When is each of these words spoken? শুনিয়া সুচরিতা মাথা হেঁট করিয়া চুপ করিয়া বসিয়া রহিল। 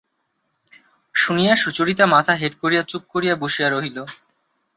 শুনিয়া 1.15 1.53
সুচরিতা 1.55 2.05
মাথা 2.05 2.33
হেঁট 2.35 2.53
করিয়া 2.61 2.83
চুপ 2.83 3.03
করিয়া 3.13 3.35
বসিয়া 3.35 3.67
রহিল। 3.69 3.97